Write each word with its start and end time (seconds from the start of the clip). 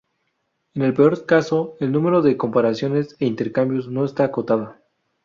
En 0.73 0.81
el 0.81 0.95
peor 0.95 1.27
caso 1.27 1.75
el 1.79 1.91
número 1.91 2.23
de 2.23 2.35
comparaciones 2.35 3.15
e 3.19 3.27
intercambios 3.27 3.87
no 3.87 4.03
está 4.03 4.23
acotada. 4.23 4.81